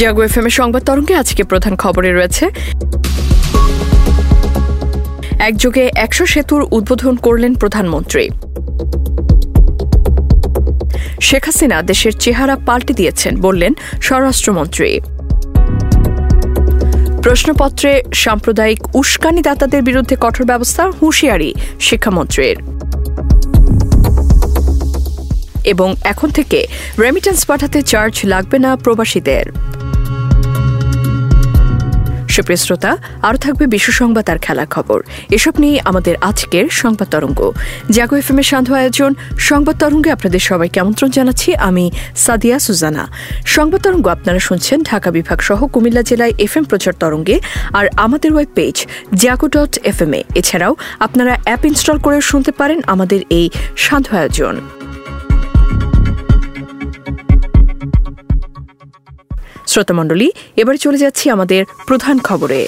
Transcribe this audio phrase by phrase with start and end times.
[0.00, 2.44] জাগো F M এর সংবাদ তরঙ্গে আজকে প্রধান খবরে রয়েছে।
[5.38, 8.24] একযোগে একশো সেতুর উদ্বোধন করলেন প্রধানমন্ত্রী।
[11.20, 13.72] শেখ হাসিনা দেশের চেহারা পাল্টে দিয়েছেন বললেন
[14.02, 14.90] স্বরাষ্ট্রমন্ত্রী।
[17.22, 22.56] প্রশ্নপত্রে সাম্প্রদায়িক উস্কানিদাতাদের বিরুদ্ধে কঠোর ব্যবস্থা হুঁশিয়ারি শিক্ষামন্ত্রীর।
[25.64, 26.66] এবং এখন থেকে
[26.98, 29.46] রেমিটেন্স পাঠাতে চার্জ লাগবে না প্রবাসীদের।
[32.36, 32.92] সুপ্রিয় শ্রোতা,
[33.26, 34.98] আরও থাকবে বিশ্ব সংবাদ আর খেলার খবর।
[35.36, 37.40] এসব নিয়ে আমাদের আজকের সংবাদ তরঙ্গ।
[37.96, 41.84] জাগো এফ এর সান্ধ্য আয়োজন, সংবাদ তরঙ্গে আপনাদের সবাইকে আমন্ত্রণ জানাচ্ছি আমি
[42.24, 43.04] সাদিয়া সুজানা।
[43.56, 47.36] সংবাদ তরঙ্গ আপনারা শুনছেন ঢাকা বিভাগ সহ কুমিল্লা জেলায় এফ এম প্রচার তরঙ্গে
[47.78, 48.76] আর আমাদের web page
[49.22, 50.72] Jago dot F M এ। এছাড়াও
[51.06, 54.79] আপনারা অ্যাপ ইনস্টল করে শুনতে পারেন আমাদের এই সান্ধ্য আয়োজন।
[59.70, 62.60] শ্রোতামণ্ডলী এবার চলে যাচ্ছি আমাদের প্রধান খবরে।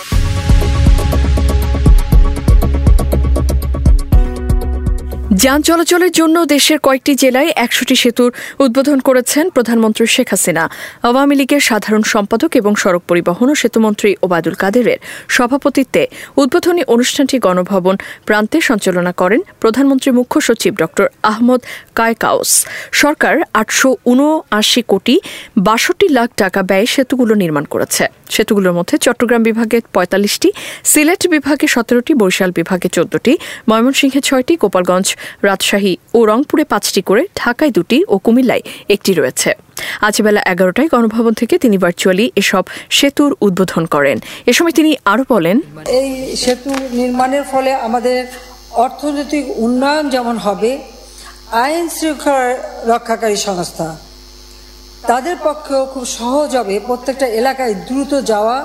[5.35, 10.71] যান চলাচলের জন্য দেশের কয়েকটি জেলায় একশোটি সেতুর উদ্বোধন করেছেন প্রধানমন্ত্রী শেখ হাসিনা।
[11.03, 17.97] আওয়ামী লীগের সাধারণ সম্পাদক এবং সড়ক পরিবহন ও সেতুমন্ত্রী ওবায়দুল কাদেরের সভাপতিত্বে উদ্বোধনী অনুষ্ঠানটি গণভবন
[18.27, 20.83] প্রান্তে সঞ্চালনা করেন প্রধানমন্ত্রী মুখ্য সচিব ড
[21.23, 21.61] আহমদ
[21.95, 25.21] কায়কাউস। সরকার আটশো উনআশি কোটি
[25.59, 30.53] বাষট্টি লাখ টাকা ব্যয়ে সেতুগুলো নির্মাণ করেছে। সেতুগুলোর মধ্যে চট্টগ্রাম বিভাগে পঁয়তাল্লিশটি,
[30.85, 33.39] সিলেট বিভাগে সতেরোটি, বরিশাল বিভাগে চোদ্দটি,
[33.69, 35.17] ময়মনসিংহে ছয়টি, গোপালগঞ্জ
[35.49, 39.51] রাজশাহী ও রংপুরে পাঁচটি করে, ঢাকায় দুটি ও কুমিল্লায় একটি রয়েছে।
[40.07, 42.65] আজ বেলা এগারোটায় গণভবন থেকে তিনি ভার্চুয়ালি এসব
[42.99, 44.17] সেতুর উদ্বোধন করেন।
[44.51, 45.57] এ সময় তিনি আরও বলেন,
[46.01, 46.09] এই
[46.43, 48.21] সেতু নির্মাণের ফলে আমাদের
[48.85, 50.71] অর্থনৈতিক উন্নয়ন যেমন হবে,
[51.65, 52.45] আইন শৃঙ্খলা
[52.93, 53.89] রক্ষাকারী সংস্থা
[55.11, 58.57] তাদের পক্ষেও খুব সহজ হবে প্রত্যেকটা এলাকায় দ্রুত যাওয়া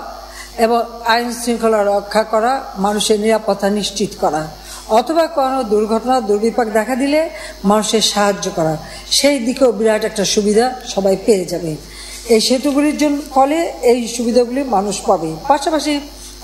[0.66, 0.80] এবং
[1.14, 2.52] আইন শৃঙ্খলা রক্ষা করা,
[2.86, 4.42] মানুষের নিরাপত্তা নিশ্চিত করা।
[5.00, 7.22] অথবা কোনো দুর্ঘটনা, দুর্বিপাক দেখা দিলে
[7.70, 8.74] মানুষের সাহায্য করা।
[9.18, 11.72] সেই দিকেও বিরাট একটা সুবিধা সবাই পেয়ে যাবে।
[12.34, 13.58] এই সেতুগুলির জন্য ফলে
[13.92, 15.94] এই সুবিধাগুলি মানুষ পাবে। পাশাপাশি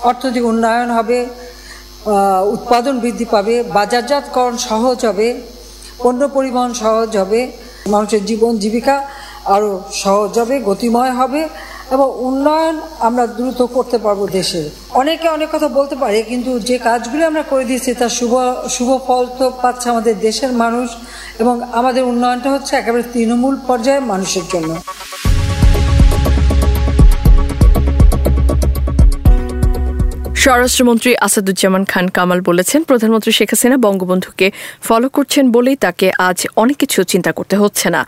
[0.08, 1.18] অর্থনৈতিক উন্নয়ন হবে
[2.54, 5.28] উৎপাদন বৃদ্ধি পাবে, বাজারজাতকরণ সহজ হবে,
[6.02, 7.40] পণ্য পরিবহন সহজ হবে,
[7.94, 8.96] মানুষের জীবন জীবিকা
[9.54, 9.70] আরও
[10.02, 11.40] সহজ হবে, গতিময় হবে
[11.94, 12.76] এবং উন্নয়ন
[13.08, 14.62] আমরা দ্রুত করতে পারব দেশে।
[15.00, 18.32] অনেকে অনেক কথা বলতে পারে, কিন্তু যে কাজগুলি আমরা করে দিয়েছি, তার শুভ
[18.74, 20.88] শুভ ফল তো পাচ্ছে আমাদের দেশের মানুষ
[21.42, 24.70] এবং আমাদের উন্নয়নটা হচ্ছে একেবারে তৃণমূল পর্যায়ে মানুষের জন্য।
[30.46, 34.46] স্বরাষ্ট্রমন্ত্রী আসাদুজ্জামান খান কামাল বলেছেন, প্রধানমন্ত্রী শেখ হাসিনা বঙ্গবন্ধুকে
[34.86, 38.00] ফলো করছেন বলেই তাকে আজ অনেক কিছু চিন্তা করতে হচ্ছে না।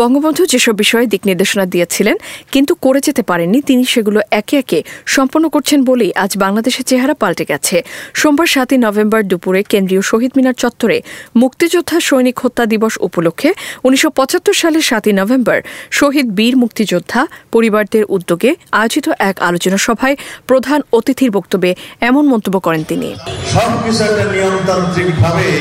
[0.00, 2.16] বঙ্গবন্ধু যেসব বিষয়ে দিক নির্দেশনা দিয়েছিলেন,
[2.52, 4.78] কিন্তু করে যেতে পারেননি, তিনি সেগুলো একে একে
[5.14, 7.76] সম্পন্ন করছেন বলেই আজ বাংলাদেশের চেহারা পাল্টে গেছে।
[8.20, 10.98] সোমবার সাতই নভেম্বর দুপুরে কেন্দ্রীয় শহীদ মিনার চত্বরে
[11.42, 13.50] মুক্তিযোদ্ধা সৈনিক হত্যা দিবস উপলক্ষে
[13.86, 15.58] উনিশশো পঁচাত্তর সালের সাতই নভেম্বর
[15.98, 17.20] শহীদ বীর মুক্তিযোদ্ধা
[17.54, 20.16] পরিবারদের উদ্যোগে আয়োজিত এক আলোচনা সভায়
[20.48, 21.70] প্রধান অতিথির বক্তব্যে
[22.00, 23.08] এমন মন্তব্য করেন তিনি।
[23.54, 24.24] সবকিছু একটা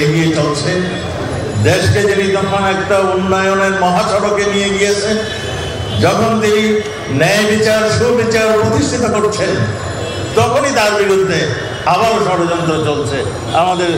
[0.03, 0.71] এগিয়ে চলছে।
[1.63, 5.09] দেশকে যিনি তখন একটা উন্নয়নের মহাসড়কে নিয়ে গিয়েছে
[6.01, 6.63] যখন তিনি
[7.17, 9.53] ন্যায় বিচার, সুবিচার প্রতিষ্ঠিত করছেন,
[10.35, 11.39] তখনই তার বিরুদ্ধে
[11.85, 13.17] আবারও ষড়যন্ত্র চলছে।
[13.53, 13.91] আমাদের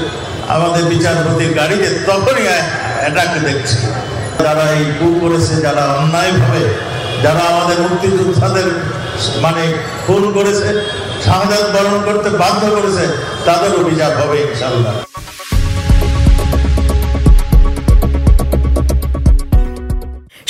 [0.48, 2.46] আমাদের বিচারপতির গাড়িতে তখনই
[3.08, 3.78] এটাকে দেখছি।
[4.44, 6.64] যারা এই কু করেছে, যারা অন্যায়ভাবে,
[7.24, 8.68] যারা আমাদের মুক্তিযোদ্ধাদের
[9.42, 9.64] মানে
[10.08, 10.68] খুন করেছে
[11.26, 13.06] শাহাদাত বরণ করতে বাধ্য করেছে,
[13.48, 14.96] তাদের অভিযোগ হবে ইনশাল্লাহ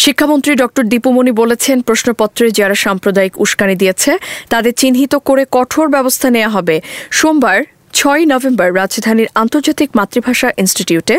[0.03, 4.11] শিক্ষামন্ত্রী ডক্টর দীপুমণি বলেছেন, প্রশ্নপত্রে যারা সাম্প্রদায়িক উস্কানি দিয়েছে,
[4.53, 6.75] তাদের চিহ্নিত করে কঠোর ব্যবস্থা নেওয়া হবে।
[7.19, 7.57] সোমবার
[7.99, 11.15] ছয় নভেম্বর রাজধানীর আন্তর্জাতিক মাতৃভাষা ইনস্টিটিউটে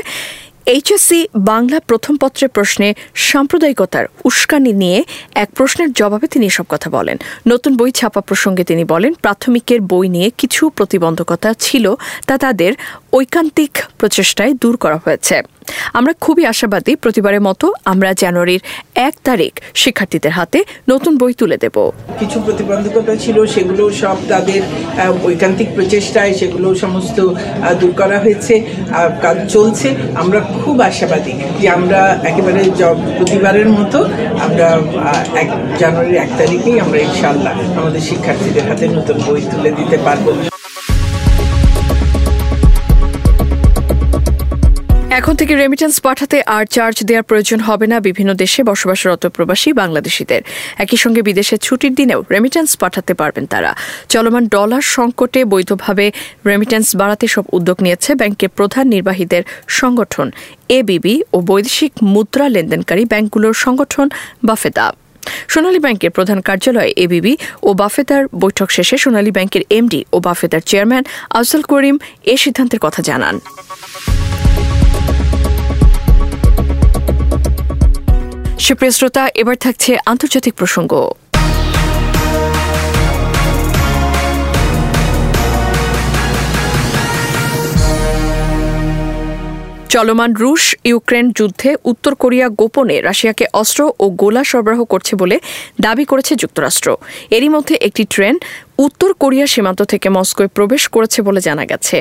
[0.66, 7.16] এইচএসসি বাংলা প্রথম পত্রের প্রশ্নে সাম্প্রদায়িকতার উস্কানি নিয়ে এক প্রশ্নের জবাবে তিনি এসব কথা বলেন।
[7.48, 11.94] নতুন বই ছাপা প্রসঙ্গে তিনি বলেন, প্রাথমিকের বই নিয়ে কিছু প্রতিবন্ধকতা ছিল,
[12.26, 12.72] তা তাদের
[13.12, 15.42] ঐকান্তিক প্রচেষ্টায় দূর করা হয়েছে।
[15.98, 18.62] আমরা খুবই আশাবাদী প্রতিবারের মতো আমরা জানুয়ারির
[19.08, 19.52] এক তারিখ
[19.82, 20.58] শিক্ষার্থীদের হাতে
[20.92, 21.76] নতুন বই তুলে দেব।
[22.20, 24.62] কিছু প্রতিবন্ধকতা ছিল, সেগুলো সব তাদের
[25.30, 27.18] ঐকান্তিক প্রচেষ্টায় সেগুলো সমস্ত
[27.80, 28.54] দূর করা হয়েছে
[29.24, 29.88] কাজ চলছে।
[30.22, 32.00] আমরা খুব আশাবাদী যে আমরা
[32.30, 32.60] একেবারে
[33.18, 33.98] প্রতিবারের মতো
[34.46, 34.66] আমরা
[35.42, 35.48] এক
[35.80, 40.26] জানুয়ারির এক তারিখেই আমরা ইনশাল্লাহ আমাদের শিক্ষার্থীদের হাতে নতুন বই তুলে দিতে পারব।
[45.18, 50.42] এখন থেকে রেমিটেন্স পাঠাতে আর চার্জ দেওয়ার প্রয়োজন হবে না। বিভিন্ন দেশে বসবাসরত প্রবাসী বাংলাদেশিদের।
[50.84, 53.70] একই সঙ্গে বিদেশে ছুটির দিনেও রেমিটেন্স পাঠাতে পারবেন তারা।
[54.08, 56.06] চলমান ডলার সংকটে বৈধভাবে
[56.50, 59.42] রেমিটেন্স বাড়াতে সব উদ্যোগ নিয়েছে ব্যাংকের প্রধান নির্বাহীদের
[59.80, 60.26] সংগঠন
[60.78, 64.06] এবিবি ও বৈদেশিক মুদ্রা লেনদেনকারী ব্যাংকগুলোর সংগঠন
[64.42, 64.86] বাফেদা
[65.48, 71.04] সোনালী ব্যাংকের প্রধান কার্যালয়ে এবিবি ও বাফেদার বৈঠক শেষে সোনালী ব্যাংকের এমডি ও বাফেদার চেয়ারম্যান
[71.30, 73.34] আফজল করিম এ সিদ্ধান্তের কথা জানান।
[78.66, 80.92] সুপ্রিয় শ্রোতা এবার থাকছে আন্তর্জাতিক প্রসঙ্গ।
[89.94, 95.36] চলমান রুশ ইউক্রেন যুদ্ধে উত্তর কোরিয়া গোপনে রাশিয়াকে অস্ত্র ও গোলা সরবরাহ করছে বলে
[95.80, 96.88] দাবি করেছে যুক্তরাষ্ট্র।
[97.36, 98.34] এরই মধ্যে একটি ট্রেন
[98.86, 101.96] উত্তর কোরিয়া সীমান্ত থেকে মস্কোয় প্রবেশ করেছে বলে জানা গেছে।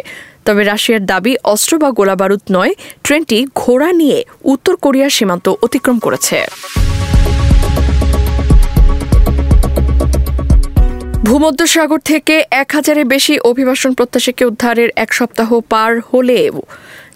[0.46, 2.74] তবে রাশিয়ার দাবি অস্ত্র বা গোলা বারুদ নয়,
[3.04, 4.20] ট্রেনটি ঘোড়া নিয়ে
[4.54, 6.38] উত্তর কোরিয়ার সীমান্ত অতিক্রম করেছে।
[11.28, 16.56] ভূমধ্যসাগর থেকে এক হাজারের বেশি অভিবাসন প্রত্যাশীকে উদ্ধারের এক সপ্তাহ পার হলেও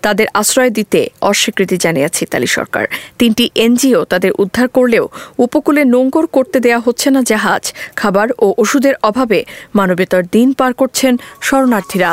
[0.06, 2.86] তাদের আশ্রয় দিতে অস্বীকৃতি জানিয়েছে ইতালি সরকার।
[3.20, 5.06] তিনটি এনজিও তাদের উদ্ধার করলেও
[5.46, 7.64] উপকূলে নোঙ্গর করতে দেয়া হচ্ছে না জাহাজ,
[7.96, 9.40] খাবার ও ওষুধের অভাবে
[9.76, 11.14] মানবেতর দিন পার করছেন
[11.48, 12.12] শরণার্থীরা।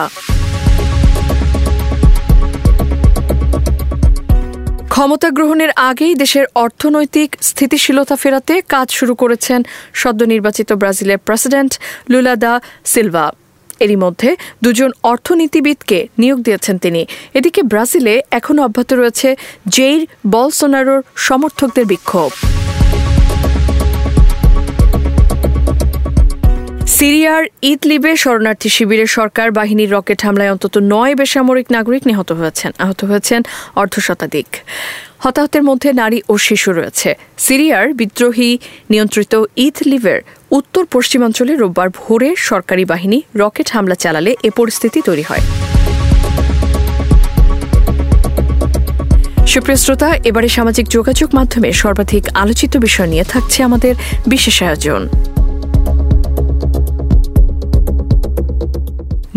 [4.94, 9.60] ক্ষমতা গ্রহণের আগেই দেশের অর্থনৈতিক স্থিতিশীলতা ফেরাতে কাজ শুরু করেছেন
[10.00, 11.72] সদ্য নির্বাচিত ব্রাজিলের প্রেসিডেন্ট
[12.12, 12.52] লুলাদা
[12.92, 13.26] সিলভা।
[13.84, 14.30] এরই মধ্যে
[14.64, 17.02] দুজন অর্থনীতিবিদকে নিয়োগ দিয়েছেন তিনি।
[17.38, 19.28] এদিকে ব্রাজিলে এখনও অব্যাহত রয়েছে
[19.74, 20.02] জেইর
[20.34, 22.30] বলসোনারোর সমর্থকদের বিক্ষোভ।
[26.98, 33.00] সিরিয়ার ইদলিবে শরণার্থী শিবিরে সরকার বাহিনীর রকেট হামলায় অন্তত নয় বেসামরিক নাগরিক নিহত হয়েছেন, আহত
[33.10, 33.40] হয়েছেন
[33.82, 34.48] অর্ধশতাধিক।
[35.24, 37.10] হতাহতের মধ্যে নারী ও শিশু রয়েছে।
[37.46, 38.50] সিরিয়ার বিদ্রোহী
[38.92, 39.34] নিয়ন্ত্রিত
[39.66, 40.20] ইথ লিভের
[40.58, 45.44] উত্তর পশ্চিমাঞ্চলে রোববার ভোরে সরকারি বাহিনী রকেট হামলা চালালে এ পরিস্থিতি তৈরি হয়।
[49.52, 53.94] সুপ্রিয় শ্রোতা এবারে সামাজিক যোগাযোগ মাধ্যমে সর্বাধিক আলোচিত বিষয় নিয়ে থাকছে আমাদের
[54.32, 55.02] বিশেষ আয়োজন।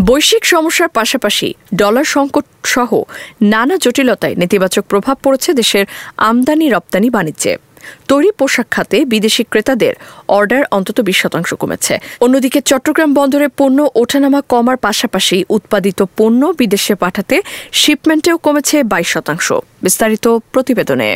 [0.08, 1.48] বৈশ্বিক সমস্যার পাশাপাশি
[1.80, 2.90] ডলার সংকট সহ
[3.52, 5.84] নানা জটিলতায় নেতিবাচক প্রভাব পড়েছে দেশের
[6.28, 7.52] আমদানি রপ্তানি বাণিজ্যে।
[8.10, 9.94] তৈরি পোশাক খাতে বিদেশি ক্রেতাদের
[10.36, 11.94] অর্ডার অন্তত বিশ শতাংশ কমেছে।
[12.24, 17.36] অন্যদিকে চট্টগ্রাম বন্দরে পণ্য ওঠানামা কমার পাশাপাশি উৎপাদিত পণ্য বিদেশে পাঠাতে
[17.80, 19.46] শিপমেন্টেও কমেছে বাইশ শতাংশ।
[19.84, 21.10] বিস্তারিত প্রতিবেদনে।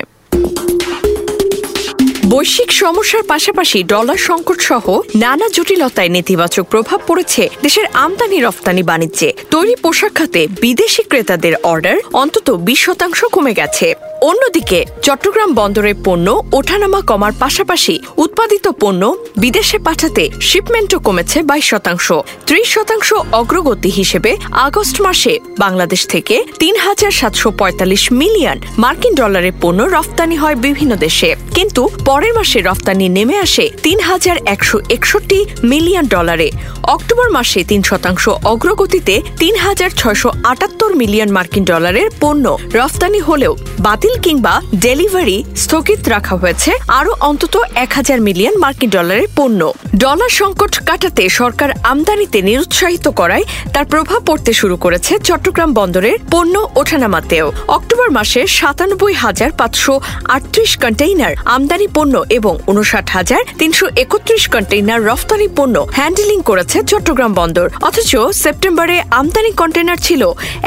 [2.31, 4.85] বৈশ্বিক সমস্যার পাশাপাশি ডলার সংকট সহ
[5.15, 11.97] নানা জটিলতায় নেতিবাচক প্রভাব পড়েছে দেশের আমদানি রফতানি বাণিজ্যে। তৈরি পোশাক খাতে বিদেশি ক্রেতাদের অর্ডার
[12.13, 19.03] অন্তত বিশ শতাংশ কমে গেছে। অন্যদিকে, চট্টগ্রাম বন্দরের পণ্য ওঠানামা কমার পাশাপাশি উৎপাদিত পণ্য
[19.37, 22.07] বিদেশে পাঠাতে শিপমেন্টও কমেছে বাইশ শতাংশ।
[22.47, 24.37] ত্রিশ শতাংশ অগ্রগতি হিসেবে
[24.67, 30.93] আগস্ট মাসে বাংলাদেশ থেকে তিন হাজার সাতশো পঁয়তাল্লিশ মিলিয়ন মার্কিন ডলারের পণ্য রফতানি হয় বিভিন্ন
[30.97, 35.39] দেশে। কিন্তু পরের মাসে রফতানি নেমে আসে তিন হাজার একশো একষট্টি
[35.73, 36.49] মিলিয়ন ডলারে।
[36.95, 42.45] অক্টোবর মাসে তিন শতাংশ অগ্রগতিতে তিন হাজার ছয়শো আটাত্তর মিলিয়ন মার্কিন ডলারের পণ্য।
[42.79, 43.53] রফতানি হলেও
[43.87, 44.55] বাতিল কিংবা
[44.87, 47.55] ডেলিভারি স্থগিত রাখা হয়েছে আরও অন্তত
[47.85, 49.61] এক হাজার মিলিয়ন মার্কিন ডলারের পণ্য।
[50.03, 56.55] ডলার সংকট কাটাতে সরকার আমদানিতে নিরুৎসাহিত করায় তার প্রভাব পড়তে শুরু করেছে চট্টগ্রাম বন্দরের পণ্য
[56.81, 59.95] ওঠানামাতেও। অক্টোবর মাসে সাতানব্বই হাজার পাঁচশো
[60.35, 67.33] আটত্রিশ কন্টেইনার আমদানি পণ্য এবং উনষাট হাজার তিনশো একত্রিশ কন্টেইনার রফতানি পণ্য হ্যান্ডেলিং করেছে চট্টগ্রাম
[67.41, 70.23] বন্দর। অথচ সেপ্টেম্বরে আমদানি কন্টেইনার ছিল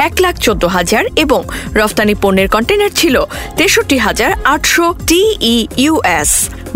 [0.07, 1.41] এক লাখ চোদ্দ হাজার এবং
[1.79, 3.15] রফতানি পণ্যের কন্টেনার ছিল
[3.57, 6.31] তেষট্টি হাজার আটশো টিইউএস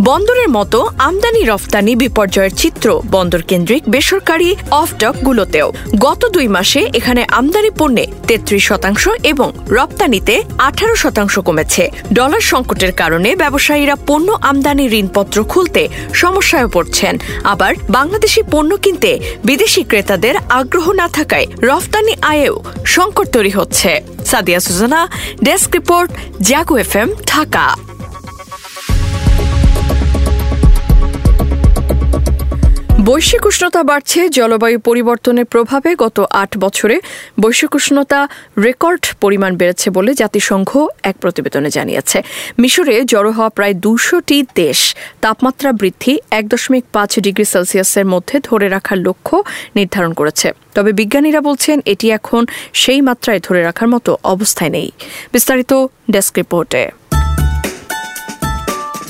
[0.09, 4.49] বন্দরের মতো আমদানি রফতানি বিপর্যয়ের চিত্র বন্দর কেন্দ্রিক বেসরকারি
[4.81, 5.67] অফডকগুলোতেও।
[5.99, 12.91] গত দুই মাসে এখানে আমদানি পণ্যে তেত্রিশ শতাংশ এবং রপ্তানিতে আঠারো শতাংশ কমেছে। ডলার সংকটের
[12.91, 15.81] কারণে ব্যবসায়ীরা পণ্য আমদানি ঋণপত্র খুলতে
[16.13, 17.13] সমস্যায় পড়ছেন।
[17.43, 19.11] আবার বাংলাদেশি পণ্য কিনতে
[19.45, 23.91] বিদেশি ক্রেতাদের আগ্রহ না থাকায় রফতানি আয়েও সংকট তৈরি হচ্ছে।
[24.25, 25.01] Sadia Sujana,
[25.43, 26.09] desk report,
[26.41, 26.93] Jago F
[27.27, 27.65] Dhaka.
[33.09, 36.95] বৈশ্বিক উষ্ণতা বাড়ছে, জলবায়ু পরিবর্তনের প্রভাবে গত আট বছরে
[37.41, 38.19] বৈশ্বিক উষ্ণতা
[38.65, 40.69] রেকর্ড পরিমাণ বেড়েছে বলে জাতিসংঘ
[41.09, 42.17] এক প্রতিবেদনে জানিয়েছে।
[42.61, 44.79] মিশরে জড়ো হওয়া প্রায় দুশোটি দেশ,
[45.21, 49.35] তাপমাত্রা বৃদ্ধি এক দশমিক পাঁচ ডিগ্রি সেলসিয়াসের মধ্যে ধরে রাখার লক্ষ্য
[49.75, 52.41] নির্ধারণ করেছে। তবে বিজ্ঞানীরা বলছেন, এটি এখন
[52.81, 54.87] সেই মাত্রায় ধরে রাখার মতো অবস্থায় নেই।
[55.33, 55.71] বিস্তারিত
[56.11, 56.83] ডেস্ক রিপোর্টে।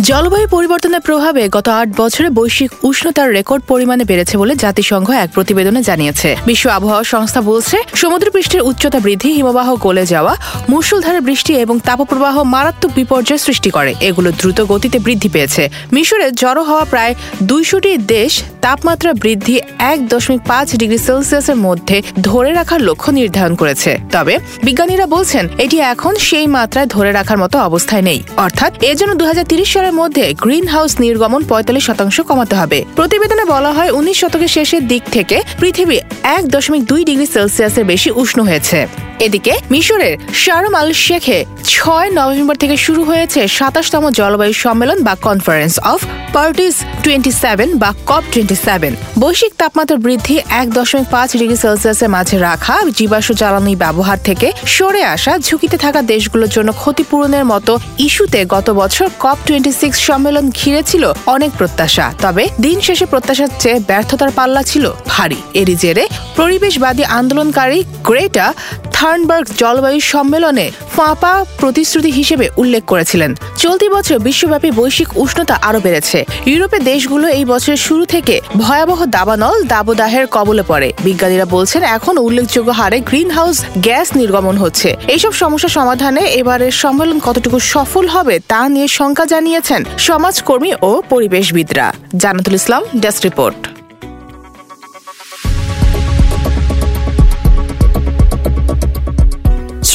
[0.07, 5.81] জলবায়ু পরিবর্তনের প্রভাবে গত আট বছরে বৈশ্বিক উষ্ণতার রেকর্ড পরিমাণে বেড়েছে বলে জাতিসংঘ এক প্রতিবেদনে
[5.81, 10.33] জানিয়েছে। বিশ্ব আবহাওয়া সংস্থা বলছে, সমুদ্রপৃষ্ঠের উচ্চতা বৃদ্ধি, হিমবাহ গলে যাওয়া,
[10.69, 16.63] মুষলধারে বৃষ্টি এবং তাপপ্রবাহ মারাত্মক বিপর্যয় সৃষ্টি করে। এগুলো দ্রুত গতিতে বৃদ্ধি পেয়েছে। মিশরে জড়ো
[16.63, 17.13] হওয়া প্রায়
[17.43, 23.91] দুইশোটি দেশ তাপমাত্রা বৃদ্ধি এক দশমিক পাঁচ ডিগ্রি সেলসিয়াসের মধ্যে ধরে রাখার লক্ষ্য নির্ধারণ করেছে।
[24.11, 29.25] তবে বিজ্ঞানীরা বলছেন, এটি এখন সেই মাত্রায় ধরে রাখার মতো অবস্থায় নেই। অর্থাৎ এজন্য দু
[29.65, 34.51] সালের বছরের মধ্যে গ্রিন হাউস নির্গমন পঁয়তাল্লিশ শতাংশ কমাতে হবে। প্রতিবেদনে বলা হয়, উনিশ শতকের
[34.55, 38.87] শেষের দিক থেকে পৃথিবী এক দশমিক দুই ডিগ্রি সেলসিয়াসের বেশি উষ্ণ হয়েছে।
[39.19, 45.79] এদিকে মিশরের শারম আল শেখে ছয় নভেম্বর থেকে শুরু হয়েছে সাতাশতম জলবায়ু সম্মেলন বা conference
[45.79, 45.99] of
[46.33, 52.09] parties twenty seven বা কপ টোয়েন্টি সেভেন। বৈশ্বিক তাপমাত্রা বৃদ্ধি এক দশমিক পাঁচ ডিগ্রি সেলসিয়াসের
[52.09, 58.45] মাঝে রাখা জীবাশ্ম জ্বালানি ব্যবহার থেকে সরে আসা ঝুঁকিতে থাকা দেশগুলোর জন্য ক্ষতিপূরণের মতো ইস্যুতে
[58.45, 63.79] গত বছর কপ টোয়েন্টি সিক্স সম্মেলন ঘিরে ছিল অনেক প্রত্যাশা। তবে দিন শেষে প্রত্যাশার চেয়ে
[63.79, 66.03] ব্যর্থতার পাল্লা ছিল ভারী। এরই জেরে
[66.37, 68.47] পরিবেশবাদী আন্দোলনকারী গ্রেটা
[68.95, 76.25] থার্নবার্গ জলবায়ু সম্মেলনে ফাঁপা প্রতিশ্রুতি হিসেবে উল্লেখ করেছিলেন। চলতি বছর বিশ্বব্যাপী বৈশ্বিক উষ্ণতা আরও বেড়েছে।
[76.45, 82.69] ইউরোপের দেশগুলো এই বছরের শুরু থেকে ভয়াবহ দাবানল, দাবদাহের কবলে পড়ে। বিজ্ঞানীরা বলছেন, এখন উল্লেখযোগ্য
[82.71, 88.61] হারে গ্রিন হাউস গ্যাস নির্গমন হচ্ছে। এইসব সমস্যা সমাধানে এবারের সম্মেলন কতটুকু সফল হবে তা
[88.69, 91.87] নিয়ে শঙ্কা জানিয়েছেন সমাজকর্মী ও পরিবেশবিদরা।
[92.23, 93.78] জানাতুল ইসলাম, ডেস্ক রিপোর্ট।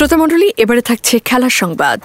[0.05, 2.01] শ্রোতামণ্ডলী এবারে থাকছে খেলার সংবাদ।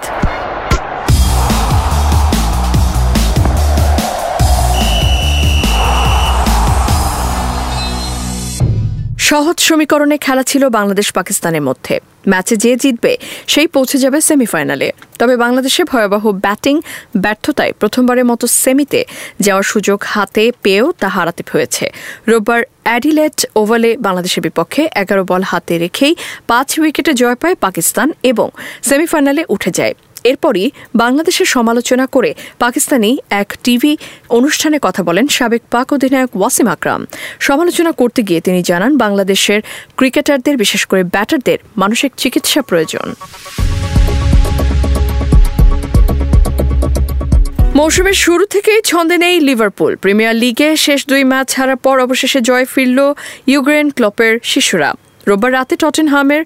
[9.30, 11.96] সহজ সমীকরণে খেলা ছিল বাংলাদেশ পাকিস্তানের মধ্যে।
[12.32, 13.14] ম্যাচে যে জিতবে,
[13.54, 14.88] সেই পৌঁছে যাবে সেমিফাইনালে।
[15.20, 16.76] তবে বাংলাদেশে ভয়াবহ ব্যাটিং
[17.24, 19.02] ব্যর্থতায় প্রথমবারের মতো সেমিতে
[19.46, 21.86] যাওয়ার সুযোগ হাতে পেয়েও তা হারাতে হয়েছে।
[22.30, 26.14] রোববার অ্যাডিলেট ওভালে বাংলাদেশের বিপক্ষে এগারো বল হাতে রেখেই
[26.50, 28.48] পাঁচ উইকেটে জয় পায় পাকিস্তান এবং
[28.90, 33.98] সেমিফাইনালে উঠে যায়। এরপরই বাংলাদেশের সমালোচনা করে পাকিস্তানি এক টিভি
[34.30, 37.06] অনুষ্ঠানে কথা বলেন সাবেক পাক অধিনায়ক ওয়াসিম আকরাম।
[37.40, 39.62] সমালোচনা করতে গিয়ে তিনি জানান, বাংলাদেশের
[39.96, 43.14] ক্রিকেটারদের, বিশেষ করে ব্যাটারদের, মানসিক চিকিৎসা প্রয়োজন।
[47.76, 52.66] মৌসুমের শুরু থেকেই ছন্দে নেই লিভারপুল। প্রিমিয়ার লিগে শেষ দুই ম্যাচ হারার পর অবশেষে জয়
[52.66, 53.14] ফিরল
[53.48, 54.94] ইউক্রেন ক্লপের শিশুরা।
[55.30, 56.44] রোববার রাতে টটেনহামের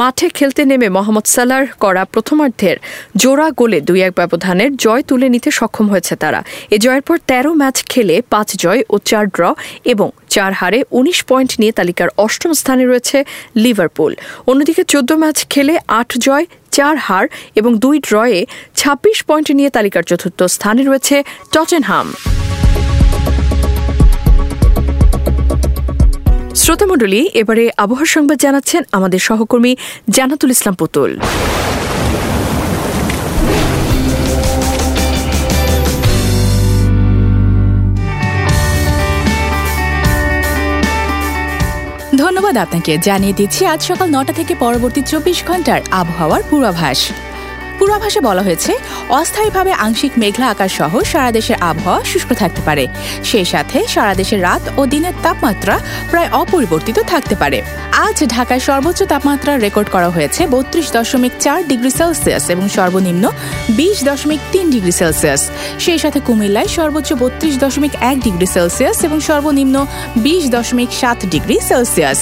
[0.00, 2.76] মাঠে খেলতে নেমে মোহাম্মদ সালার করা প্রথমার্ধের
[3.22, 6.40] জোড়া গোলে দুই এক ব্যবধানের জয় তুলে নিতে সক্ষম হয়েছে তারা।
[6.74, 9.42] এ জয়ের পর তেরো ম্যাচ খেলে পাঁচ জয় ও চার ড্র
[9.92, 13.18] এবং চার হারে উনিশ পয়েন্ট নিয়ে তালিকার অষ্টম স্থানে রয়েছে
[13.62, 14.12] লিভারপুল।
[14.50, 16.44] অন্যদিকে চোদ্দ ম্যাচ খেলে আট জয়,
[16.76, 17.26] চার হার
[17.60, 18.40] এবং দুই ড্রয়ে
[18.80, 21.16] ছাব্বিশ পয়েন্ট নিয়ে তালিকার চতুর্থ স্থানে রয়েছে
[21.54, 22.06] টটেনহাম।
[26.68, 29.72] শ্রোতামণ্ডলী, এবারে আবহাওয়ার সংবাদ জানাচ্ছেন আমাদের সহকর্মী
[30.16, 31.10] জানাতুল ইসলাম পুতুল।
[42.22, 47.00] ধন্যবাদ আপনাকে। জানিয়ে দিচ্ছি, আজ সকাল নটা থেকে পরবর্তী চব্বিশ ঘণ্টার আবহাওয়ার পূর্বাভাস।
[47.88, 48.72] পূর্বাভাসে বলা হয়েছে,
[49.20, 52.84] অস্থায়ীভাবে আংশিক মেঘলা আকাশ সহ সারা দেশের আবহাওয়া শুষ্ক থাকতে পারে।
[53.30, 55.74] সেই সাথে সারা দেশের রাত ও দিনের তাপমাত্রা
[56.12, 57.58] প্রায় অপরিবর্তিত থাকতে পারে।
[58.06, 63.24] আজ ঢাকায় সর্বোচ্চ তাপমাত্রা রেকর্ড করা হয়েছে বত্রিশ দশমিক চার ডিগ্রি সেলসিয়াস এবং সর্বনিম্ন
[63.78, 65.42] বিশ দশমিক তিন ডিগ্রি সেলসিয়াস।
[65.84, 69.76] সেই সাথে কুমিল্লায় সর্বোচ্চ বত্রিশ দশমিক এক ডিগ্রি সেলসিয়াস এবং সর্বনিম্ন
[70.26, 72.20] বিশ দশমিক সাত ডিগ্রি সেলসিয়াস।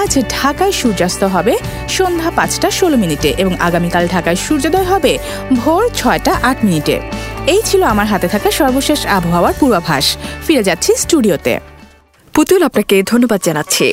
[0.00, 1.54] আজ ঢাকায় সূর্যাস্ত হবে
[1.96, 5.12] সন্ধ্যা পাঁচটা ষোলো মিনিটে এবং আগামীকাল ঢাকায় সূর্যোদয় হবে
[5.60, 6.96] ভোর ছয়টা আট মিনিটে।
[7.54, 10.04] এই ছিল আমার হাতে থাকা সর্বশেষ আবহাওয়ার পূর্বাভাস।
[10.46, 11.54] ফিরে যাচ্ছি স্টুডিওতে।
[12.34, 13.86] পুতুল, আপনাকে ধন্যবাদ জানাচ্ছি।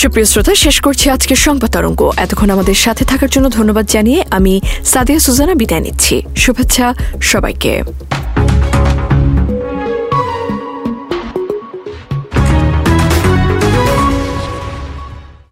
[0.00, 4.54] সুপ্রিয় শ্রোতা, শেষ করছি আজকের সংবাদ তরঙ্গ। এতক্ষণ আমাদের সাথে থাকার জন্য ধন্যবাদ জানিয়ে আমি
[4.92, 6.86] সাদিয়া সুজানা বিদায় নিচ্ছি। শুভেচ্ছা
[7.30, 7.72] সবাইকে।